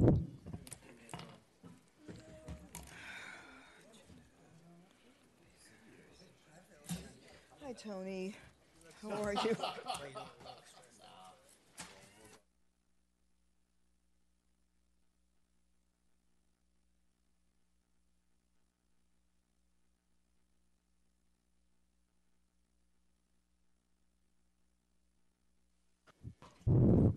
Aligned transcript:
Hi, 0.00 0.08
Tony. 7.78 8.34
How 9.02 9.10
are 9.22 9.34
you? 9.34 9.56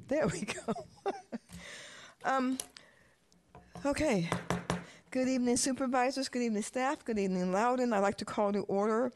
There 0.08 0.28
we 0.28 0.42
go. 0.42 0.74
um, 2.26 2.58
okay. 3.86 4.30
Good 5.12 5.28
evening, 5.28 5.58
supervisors. 5.58 6.28
Good 6.28 6.42
evening, 6.42 6.64
staff. 6.64 7.06
Good 7.06 7.20
evening, 7.20 7.52
Loudoun. 7.52 7.94
I'd 7.94 8.00
like 8.00 8.18
to 8.18 8.26
call 8.26 8.52
to 8.52 8.62
order 8.62 9.12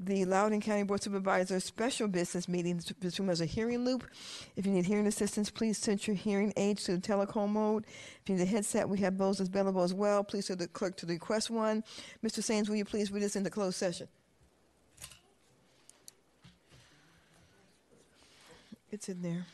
the 0.00 0.24
Loudoun 0.24 0.62
County 0.62 0.82
Board 0.82 1.02
Supervisors 1.02 1.64
special 1.64 2.08
business 2.08 2.48
meeting 2.48 2.80
This 3.00 3.18
room 3.18 3.28
has 3.28 3.42
a 3.42 3.46
hearing 3.46 3.84
loop. 3.84 4.04
If 4.56 4.64
you 4.64 4.72
need 4.72 4.86
hearing 4.86 5.06
assistance, 5.06 5.50
please 5.50 5.76
set 5.76 6.06
your 6.06 6.16
hearing 6.16 6.54
aids 6.56 6.84
to 6.84 6.96
the 6.96 7.02
telecom 7.02 7.50
mode. 7.50 7.84
If 8.22 8.30
you 8.30 8.36
need 8.36 8.42
a 8.42 8.46
headset, 8.46 8.88
we 8.88 8.98
have 9.00 9.18
those 9.18 9.40
available 9.40 9.82
as 9.82 9.92
well. 9.92 10.24
Please 10.24 10.46
tell 10.46 10.56
the 10.56 10.68
clerk 10.68 10.96
to 10.98 11.06
request 11.06 11.50
one. 11.50 11.84
Mr. 12.24 12.42
Saines, 12.42 12.68
will 12.68 12.76
you 12.76 12.86
please 12.86 13.12
read 13.12 13.24
us 13.24 13.36
into 13.36 13.50
closed 13.50 13.76
session? 13.76 14.08
It's 18.90 19.08
in 19.08 19.20
there. 19.20 19.46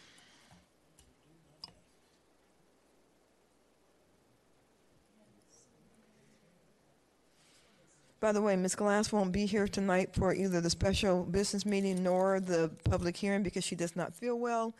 By 8.20 8.32
the 8.32 8.42
way, 8.42 8.56
Ms. 8.56 8.74
Glass 8.74 9.12
won't 9.12 9.30
be 9.30 9.46
here 9.46 9.68
tonight 9.68 10.12
for 10.12 10.34
either 10.34 10.60
the 10.60 10.70
special 10.70 11.22
business 11.22 11.64
meeting 11.64 12.02
nor 12.02 12.40
the 12.40 12.68
public 12.82 13.16
hearing 13.16 13.44
because 13.44 13.62
she 13.62 13.76
does 13.76 13.94
not 13.94 14.12
feel 14.12 14.36
well. 14.36 14.74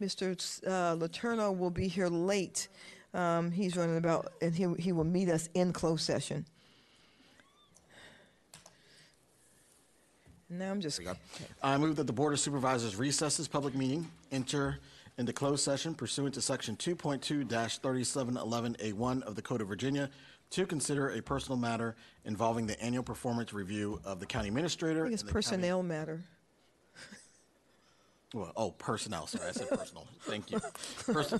Mr. 0.00 0.32
Uh, 0.66 0.94
Letourneau 0.96 1.56
will 1.56 1.70
be 1.70 1.88
here 1.88 2.08
late. 2.08 2.68
Um, 3.14 3.50
he's 3.50 3.78
running 3.78 3.96
about, 3.96 4.34
and 4.42 4.54
he, 4.54 4.66
he 4.78 4.92
will 4.92 5.04
meet 5.04 5.30
us 5.30 5.48
in 5.54 5.72
closed 5.72 6.04
session. 6.04 6.44
Now 10.50 10.70
I'm 10.70 10.82
just. 10.82 11.00
I 11.62 11.78
move 11.78 11.96
that 11.96 12.06
the 12.06 12.12
Board 12.12 12.34
of 12.34 12.40
Supervisors 12.40 12.96
recess 12.96 13.38
this 13.38 13.48
public 13.48 13.74
meeting, 13.74 14.06
enter 14.30 14.80
into 15.16 15.32
closed 15.32 15.64
session 15.64 15.94
pursuant 15.94 16.34
to 16.34 16.42
Section 16.42 16.76
2.2-3711A1 16.76 19.22
of 19.22 19.34
the 19.34 19.42
Code 19.42 19.62
of 19.62 19.68
Virginia 19.68 20.10
to 20.52 20.66
consider 20.66 21.10
a 21.10 21.20
personal 21.20 21.58
matter 21.58 21.96
involving 22.24 22.66
the 22.66 22.80
annual 22.82 23.02
performance 23.02 23.52
review 23.52 24.00
of 24.04 24.20
the 24.20 24.26
county 24.26 24.48
administrator. 24.48 25.00
I 25.00 25.04
think 25.04 25.14
it's 25.14 25.22
and 25.22 25.28
the 25.28 25.32
personnel 25.32 25.82
matter. 25.82 26.20
Well, 28.34 28.50
oh, 28.56 28.70
personnel, 28.70 29.26
sorry, 29.26 29.50
I 29.50 29.52
said 29.52 29.68
personal. 29.68 30.06
Thank 30.22 30.50
you. 30.50 30.58
Pers- 31.04 31.34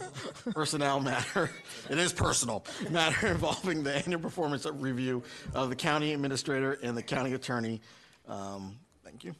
Personnel 0.52 1.00
matter, 1.00 1.50
it 1.88 1.96
is 1.96 2.12
personal, 2.12 2.66
matter 2.90 3.28
involving 3.28 3.82
the 3.82 3.96
annual 3.96 4.20
performance 4.20 4.66
review 4.66 5.22
of 5.54 5.70
the 5.70 5.74
county 5.74 6.12
administrator 6.12 6.78
and 6.82 6.94
the 6.94 7.02
county 7.02 7.32
attorney. 7.32 7.80
Um, 8.28 8.76
Thank 9.02 9.24
you. 9.24 9.34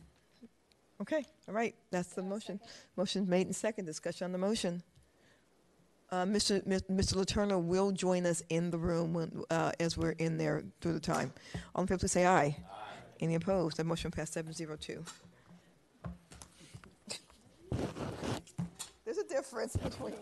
Okay, 1.03 1.27
all 1.47 1.53
right, 1.55 1.75
that's 1.91 2.15
the 2.15 2.23
motion. 2.23 2.59
Motion 2.97 3.29
made 3.29 3.47
and 3.49 3.55
second. 3.55 3.85
Discussion 3.85 4.25
on 4.25 4.33
the 4.33 4.39
motion. 4.39 4.83
Uh, 6.13 6.27
Mr. 6.27 6.63
Mr. 6.67 7.15
Letourneau 7.15 7.59
will 7.59 7.91
join 7.91 8.27
us 8.27 8.43
in 8.51 8.71
the 8.71 8.77
room 8.77 9.15
when, 9.15 9.43
uh, 9.51 9.73
as 9.81 9.97
we're 9.97 10.11
in 10.11 10.37
there 10.37 10.63
through 10.83 10.93
the 10.93 11.01
time. 11.01 11.33
All 11.75 11.81
in 11.81 11.89
favor, 11.89 12.01
please 12.01 12.13
say 12.13 12.27
aye. 12.27 12.55
Any 13.19 13.35
opposed? 13.35 13.79
That 13.79 13.85
motion 13.85 14.11
passed 14.11 14.35
seven 14.35 14.53
zero 14.53 14.77
two. 14.77 15.03
There's 19.07 19.17
a 19.17 19.25
difference 19.25 19.75
between. 19.75 20.13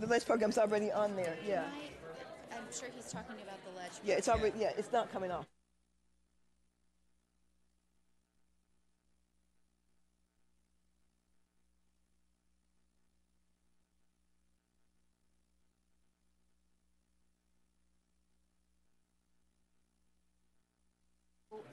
The 0.00 0.06
ledge 0.06 0.24
program's 0.24 0.56
already 0.58 0.90
on 0.90 1.14
there, 1.14 1.36
yeah. 1.46 1.64
I, 2.50 2.56
I'm 2.56 2.64
sure 2.72 2.88
he's 2.94 3.12
talking 3.12 3.36
about 3.42 3.62
the 3.64 3.78
ledge. 3.78 3.92
Yeah, 4.02 4.14
it's 4.14 4.28
already, 4.28 4.58
yeah, 4.58 4.72
it's 4.78 4.92
not 4.92 5.12
coming 5.12 5.30
off. 5.30 5.46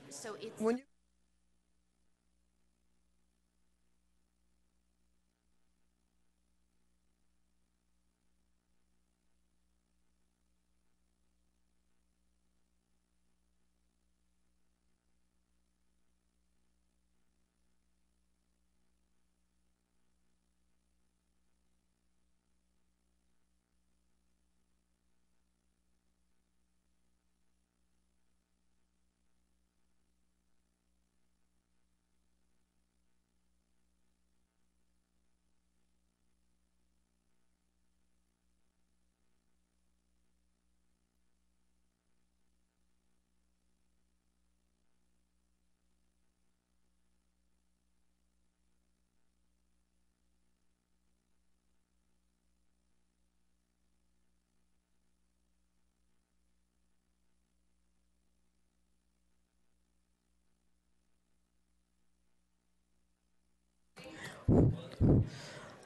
So 0.10 0.36
it's 0.42 0.60
When 0.62 0.78
you, 0.78 0.84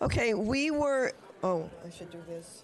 okay, 0.01 0.33
we 0.33 0.71
were, 0.71 1.13
oh, 1.43 1.69
I 1.85 1.89
should 1.89 2.11
do 2.11 2.21
this. 2.27 2.63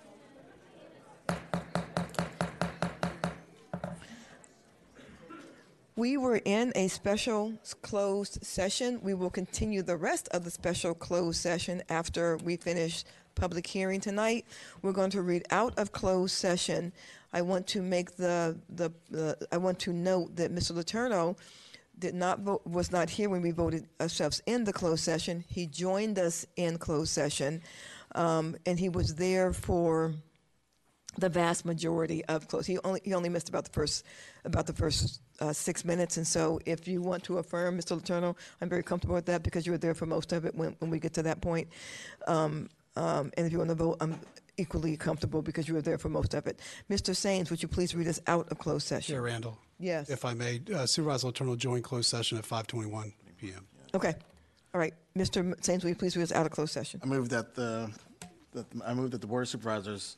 We 5.95 6.15
were 6.15 6.39
in 6.45 6.73
a 6.75 6.89
special 6.89 7.53
closed 7.81 8.45
session. 8.45 8.99
We 9.01 9.15
will 9.15 9.31
continue 9.31 9.81
the 9.81 9.97
rest 9.97 10.27
of 10.29 10.43
the 10.43 10.51
special 10.51 10.93
closed 10.93 11.41
session 11.41 11.81
after 11.89 12.37
we 12.37 12.55
finish 12.55 13.03
public 13.33 13.65
hearing 13.65 13.99
tonight. 13.99 14.45
We're 14.83 14.91
going 14.91 15.09
to 15.11 15.23
read 15.23 15.45
out 15.49 15.77
of 15.79 15.91
closed 15.91 16.35
session. 16.35 16.93
I 17.33 17.41
want 17.41 17.65
to 17.67 17.81
make 17.81 18.15
the, 18.15 18.57
the, 18.69 18.91
the 19.09 19.47
I 19.51 19.57
want 19.57 19.79
to 19.79 19.93
note 19.93 20.35
that 20.35 20.53
Mr. 20.53 20.73
Letourneau 20.73 21.35
did 21.99 22.15
not 22.15 22.39
vote, 22.39 22.65
was 22.65 22.91
not 22.91 23.09
here 23.09 23.29
when 23.29 23.41
we 23.41 23.51
voted 23.51 23.87
ourselves 23.99 24.41
in 24.45 24.63
the 24.63 24.73
closed 24.73 25.03
session. 25.03 25.43
He 25.47 25.65
joined 25.65 26.19
us 26.19 26.45
in 26.55 26.77
closed 26.77 27.11
session, 27.11 27.61
um, 28.15 28.55
and 28.65 28.79
he 28.79 28.89
was 28.89 29.15
there 29.15 29.53
for 29.53 30.13
the 31.17 31.29
vast 31.29 31.65
majority 31.65 32.23
of 32.25 32.47
close. 32.47 32.65
He 32.65 32.77
only 32.83 33.01
he 33.03 33.13
only 33.13 33.29
missed 33.29 33.49
about 33.49 33.65
the 33.65 33.71
first 33.71 34.05
about 34.45 34.67
the 34.67 34.73
first 34.73 35.21
uh, 35.39 35.53
six 35.53 35.83
minutes. 35.83 36.17
And 36.17 36.25
so, 36.25 36.59
if 36.65 36.87
you 36.87 37.01
want 37.01 37.23
to 37.23 37.39
affirm, 37.39 37.77
Mr. 37.77 37.99
Letourneau, 37.99 38.35
I'm 38.61 38.69
very 38.69 38.83
comfortable 38.83 39.15
with 39.15 39.25
that 39.25 39.43
because 39.43 39.65
you 39.65 39.71
were 39.71 39.77
there 39.77 39.93
for 39.93 40.05
most 40.05 40.33
of 40.33 40.45
it 40.45 40.55
when, 40.55 40.75
when 40.79 40.91
we 40.91 40.99
get 40.99 41.13
to 41.13 41.23
that 41.23 41.41
point. 41.41 41.67
Um, 42.27 42.69
um, 42.95 43.31
and 43.37 43.45
if 43.45 43.51
you 43.51 43.59
want 43.59 43.69
to 43.69 43.75
vote, 43.75 43.97
I'm 44.01 44.19
equally 44.57 44.97
comfortable 44.97 45.41
because 45.41 45.67
you 45.67 45.73
were 45.73 45.81
there 45.81 45.97
for 45.97 46.09
most 46.09 46.33
of 46.33 46.47
it. 46.47 46.59
Mr. 46.89 47.15
Saines, 47.15 47.49
would 47.49 47.61
you 47.61 47.67
please 47.67 47.95
read 47.95 48.07
us 48.07 48.19
out 48.27 48.49
of 48.51 48.57
closed 48.57 48.87
session? 48.87 49.13
Chair 49.13 49.21
Randall. 49.21 49.57
Yes. 49.79 50.09
If 50.09 50.25
I 50.25 50.33
may, 50.33 50.61
uh, 50.73 50.85
Supervisor 50.85 51.27
Letourneau 51.27 51.57
joined 51.57 51.83
closed 51.83 52.09
session 52.09 52.37
at 52.37 52.45
5:21 52.45 53.13
PM. 53.39 53.67
Okay. 53.93 54.15
All 54.73 54.79
right. 54.79 54.93
Mr. 55.15 55.55
Saines, 55.61 55.83
will 55.83 55.89
you 55.89 55.95
please 55.95 56.17
read 56.17 56.23
us 56.23 56.31
out 56.31 56.45
of 56.45 56.51
closed 56.51 56.73
session? 56.73 56.99
I 57.03 57.07
move 57.07 57.29
that 57.29 57.55
the, 57.55 57.91
that, 58.53 58.65
I 58.85 58.93
move 58.93 59.11
that 59.11 59.21
the 59.21 59.27
Board 59.27 59.43
of 59.43 59.49
Supervisors, 59.49 60.17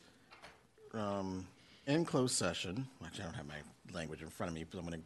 um, 0.94 1.46
in 1.86 2.06
closed 2.06 2.36
session, 2.36 2.88
actually, 3.06 3.24
I 3.24 3.28
don't 3.28 3.36
have 3.36 3.48
my 3.48 3.62
language 3.94 4.22
in 4.22 4.30
front 4.30 4.50
of 4.52 4.56
me, 4.56 4.66
but 4.70 4.78
I'm 4.78 4.86
gonna, 4.86 5.02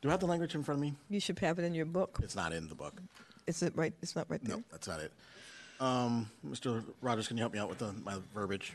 do 0.00 0.08
I 0.08 0.12
have 0.12 0.20
the 0.20 0.26
language 0.26 0.54
in 0.54 0.62
front 0.62 0.78
of 0.78 0.82
me? 0.82 0.94
You 1.08 1.20
should 1.20 1.38
have 1.40 1.58
it 1.58 1.64
in 1.64 1.74
your 1.74 1.86
book. 1.86 2.18
It's 2.22 2.36
not 2.36 2.52
in 2.52 2.68
the 2.68 2.74
book. 2.74 3.00
Is 3.46 3.62
it 3.62 3.72
right? 3.76 3.92
It's 4.02 4.16
not 4.16 4.26
right 4.28 4.42
there. 4.42 4.56
No, 4.56 4.64
that's 4.70 4.88
not 4.88 5.00
it. 5.00 5.12
Um, 5.80 6.30
Mr. 6.46 6.84
Rogers, 7.00 7.28
can 7.28 7.36
you 7.36 7.42
help 7.42 7.52
me 7.52 7.58
out 7.58 7.68
with 7.68 7.78
the, 7.78 7.92
my 8.04 8.16
verbiage? 8.34 8.74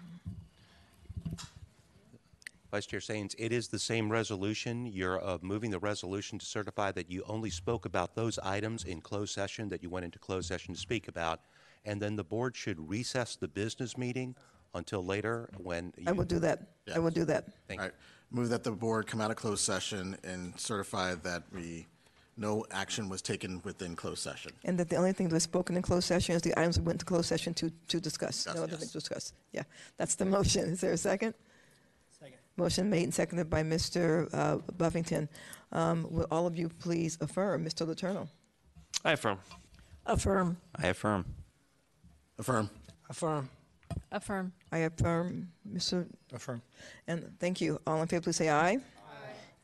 Vice 2.71 2.85
Chair 2.85 3.01
Saines, 3.01 3.35
it 3.37 3.51
is 3.51 3.67
the 3.67 3.79
same 3.79 4.09
resolution. 4.09 4.85
You're 4.85 5.21
uh, 5.21 5.39
moving 5.41 5.71
the 5.71 5.79
resolution 5.79 6.39
to 6.39 6.45
certify 6.45 6.93
that 6.93 7.11
you 7.11 7.21
only 7.27 7.49
spoke 7.49 7.85
about 7.85 8.15
those 8.15 8.39
items 8.39 8.85
in 8.85 9.01
closed 9.01 9.33
session 9.33 9.67
that 9.69 9.83
you 9.83 9.89
went 9.89 10.05
into 10.05 10.19
closed 10.19 10.47
session 10.47 10.73
to 10.73 10.79
speak 10.79 11.09
about, 11.09 11.41
and 11.83 12.01
then 12.01 12.15
the 12.15 12.23
board 12.23 12.55
should 12.55 12.89
recess 12.89 13.35
the 13.35 13.49
business 13.49 13.97
meeting 13.97 14.35
until 14.73 15.03
later 15.03 15.49
when 15.57 15.91
you... 15.97 16.05
I 16.07 16.13
will 16.13 16.23
do 16.23 16.39
that. 16.39 16.67
I 16.95 16.99
will 16.99 17.11
do 17.11 17.25
that. 17.25 17.47
Thank 17.67 17.81
All 17.81 17.87
you. 17.87 17.91
right, 17.91 17.99
move 18.31 18.47
that 18.49 18.63
the 18.63 18.71
board 18.71 19.05
come 19.05 19.19
out 19.19 19.31
of 19.31 19.35
closed 19.35 19.65
session 19.65 20.15
and 20.23 20.57
certify 20.57 21.15
that 21.15 21.43
we, 21.53 21.87
no 22.37 22.65
action 22.71 23.09
was 23.09 23.21
taken 23.21 23.61
within 23.63 23.95
closed 23.95 24.19
session. 24.23 24.51
And 24.63 24.77
that 24.79 24.89
the 24.89 24.95
only 24.95 25.13
thing 25.13 25.27
that 25.29 25.33
was 25.33 25.43
spoken 25.43 25.75
in 25.75 25.81
closed 25.81 26.07
session 26.07 26.35
is 26.35 26.41
the 26.41 26.57
items 26.59 26.79
we 26.79 26.85
went 26.85 26.99
to 26.99 27.05
closed 27.05 27.27
session 27.27 27.53
to, 27.55 27.71
to 27.89 27.99
discuss. 27.99 28.35
Discuss, 28.37 28.55
No 28.55 28.63
other 28.63 28.71
yes. 28.71 28.79
things 28.79 28.91
to 28.93 28.99
discuss. 28.99 29.33
Yeah, 29.51 29.63
that's 29.97 30.15
the 30.15 30.25
motion. 30.37 30.63
Is 30.69 30.81
there 30.81 30.93
a 30.93 30.97
second? 30.97 31.33
Second. 32.19 32.37
Motion 32.57 32.89
made 32.89 33.03
and 33.03 33.13
seconded 33.13 33.49
by 33.49 33.63
Mr. 33.63 34.29
uh, 34.33 34.57
Buffington. 34.77 35.29
Um, 35.71 36.07
Will 36.09 36.27
all 36.31 36.47
of 36.47 36.57
you 36.57 36.69
please 36.69 37.17
affirm? 37.21 37.65
Mr. 37.65 37.85
Letourneau? 37.87 38.27
I 39.05 39.13
affirm. 39.13 39.39
Affirm. 40.05 40.57
I 40.75 40.87
affirm. 40.87 41.25
Affirm. 42.39 42.69
Affirm. 43.09 43.49
affirm. 44.11 44.51
I 44.71 44.79
affirm, 44.79 45.49
Mr. 45.69 46.07
Affirm. 46.33 46.61
And 47.07 47.29
thank 47.39 47.61
you. 47.61 47.79
All 47.85 48.01
in 48.01 48.07
favor, 48.07 48.21
please 48.23 48.37
say 48.37 48.49
aye. 48.49 48.79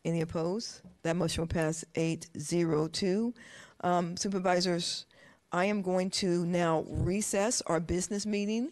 Any 0.08 0.22
opposed? 0.22 0.80
That 1.02 1.16
motion 1.16 1.42
will 1.42 1.48
pass 1.48 1.84
eight 1.94 2.28
zero 2.38 2.88
two. 2.88 3.34
Um, 3.82 4.16
Supervisors, 4.16 5.04
I 5.52 5.66
am 5.66 5.82
going 5.82 6.08
to 6.22 6.46
now 6.46 6.86
recess 6.88 7.60
our 7.66 7.78
business 7.78 8.24
meeting 8.24 8.70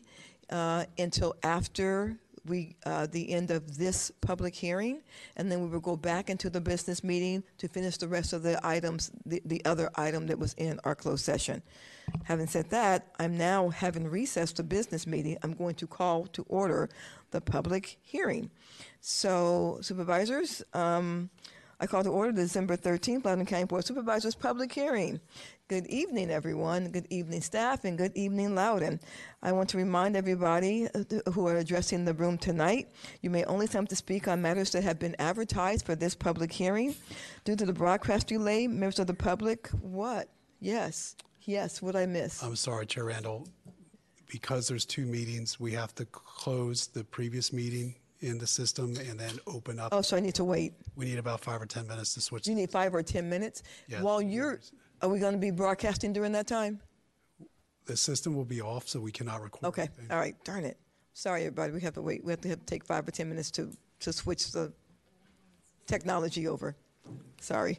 uh, 0.49 0.87
until 0.99 1.37
after 1.43 2.17
we, 2.49 2.77
uh, 2.85 3.07
the 3.07 3.31
end 3.31 3.51
of 3.51 3.79
this 3.79 4.11
public 4.21 4.55
hearing, 4.55 5.03
and 5.37 5.51
then 5.51 5.61
we 5.61 5.69
will 5.69 5.81
go 5.81 5.97
back 5.97 6.31
into 6.31 6.51
the 6.51 6.61
business 6.61 7.03
meeting 7.05 7.43
to 7.59 7.69
finish 7.69 7.97
the 7.97 8.09
rest 8.09 8.33
of 8.33 8.43
the 8.43 8.59
items, 8.67 9.11
the, 9.25 9.43
the 9.45 9.65
other 9.65 9.91
item 9.97 10.27
that 10.27 10.39
was 10.39 10.55
in 10.55 10.81
our 10.85 10.95
closed 10.95 11.25
session. 11.25 11.63
Having 12.25 12.47
said 12.47 12.71
that, 12.71 13.09
I'm 13.19 13.37
now 13.37 13.69
having 13.69 14.09
recessed 14.09 14.57
the 14.57 14.63
business 14.63 15.07
meeting. 15.07 15.37
I'm 15.43 15.55
going 15.55 15.75
to 15.77 15.87
call 15.87 16.27
to 16.29 16.45
order 16.49 16.89
the 17.31 17.41
public 17.41 17.99
hearing. 18.03 18.51
So 19.01 19.79
supervisors, 19.81 20.63
um, 20.73 21.31
I 21.79 21.87
call 21.87 22.05
to 22.05 22.11
order 22.11 22.33
the 22.33 22.43
December 22.43 22.77
13th 22.77 23.25
Loudoun 23.25 23.45
County 23.45 23.65
Board 23.65 23.81
of 23.81 23.87
Supervisors 23.87 24.35
public 24.35 24.73
hearing. 24.73 25.21
Good 25.69 25.89
evening, 25.89 26.31
everyone. 26.31 26.91
Good 26.93 27.09
evening, 27.11 27.41
staff, 27.41 27.85
and 27.85 27.99
good 27.99 28.13
evening, 28.15 28.55
Loudoun. 28.55 29.01
I 29.43 29.51
want 29.51 29.69
to 29.71 29.77
remind 29.77 30.15
everybody 30.15 30.87
uh, 30.95 31.03
who 31.33 31.49
are 31.49 31.57
addressing 31.57 32.05
the 32.05 32.15
room 32.15 32.39
tonight, 32.39 32.93
you 33.21 33.31
may 33.31 33.43
only 33.47 33.65
attempt 33.65 33.91
to 33.91 33.97
speak 33.97 34.29
on 34.29 34.41
matters 34.41 34.71
that 34.71 34.85
have 34.85 35.01
been 35.01 35.17
advertised 35.19 35.85
for 35.85 35.97
this 35.97 36.15
public 36.15 36.53
hearing. 36.53 36.95
Due 37.45 37.57
to 37.57 37.67
the 37.67 37.73
broadcast 37.73 38.29
delay, 38.29 38.69
members 38.69 39.01
of 39.01 39.09
the 39.09 39.15
public, 39.15 39.67
what? 39.81 40.29
Yes, 40.61 41.17
yes, 41.43 41.83
what 41.83 41.97
I 41.97 42.07
miss? 42.07 42.45
I'm 42.45 42.55
sorry, 42.55 42.87
Chair 42.87 43.07
Randall. 43.07 43.49
Because 44.31 44.69
there's 44.69 44.85
two 44.85 45.05
meetings, 45.05 45.59
we 45.59 45.73
have 45.73 45.93
to 45.97 46.05
close 46.05 46.87
the 46.87 47.03
previous 47.03 47.53
meeting 47.53 47.97
in 48.21 48.39
the 48.39 48.47
system 48.47 48.95
and 49.09 49.19
then 49.19 49.33
open 49.49 49.81
up. 49.81 49.89
Oh, 49.93 50.01
so 50.01 50.17
I 50.17 50.21
need 50.21 50.37
to 50.37 50.45
wait. 50.45 50.75
We 50.95 51.07
need 51.07 51.19
about 51.19 51.41
five 51.41 51.61
or 51.61 51.67
10 51.67 51.89
minutes 51.89 52.15
to 52.15 52.21
switch. 52.21 52.47
You 52.47 52.55
need 52.55 52.71
five 52.71 52.95
or 52.95 53.03
10 53.03 53.29
minutes? 53.29 53.65
Yes. 53.89 54.01
While 54.03 54.23
you're, 54.23 54.61
are 55.03 55.09
we 55.09 55.19
going 55.19 55.33
to 55.33 55.39
be 55.39 55.51
broadcasting 55.51 56.13
during 56.13 56.33
that 56.33 56.47
time? 56.47 56.81
The 57.87 57.97
system 57.97 58.35
will 58.35 58.45
be 58.45 58.61
off, 58.61 58.89
so 58.89 59.01
we 59.01 59.13
cannot 59.13 59.43
record. 59.43 59.65
Okay, 59.65 59.83
anything. 59.83 60.11
all 60.11 60.19
right, 60.19 60.35
darn 60.45 60.65
it. 60.65 60.77
Sorry, 61.13 61.43
everybody, 61.43 61.73
we 61.73 61.81
have 61.81 61.95
to 61.95 62.03
wait, 62.03 62.25
we 62.25 62.33
have 62.33 62.41
to 62.43 62.49
have 62.49 62.61
to 62.61 62.67
take 62.67 62.85
five 62.85 63.07
or 63.07 63.11
10 63.11 63.29
minutes 63.29 63.51
to, 63.53 63.71
to 64.01 64.13
switch 64.13 64.51
the 64.53 64.73
technology 65.87 66.49
over. 66.49 66.77
Sorry. 67.41 67.79